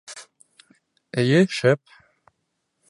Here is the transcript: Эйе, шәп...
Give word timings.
Эйе, 1.25 1.41
шәп... 1.59 1.95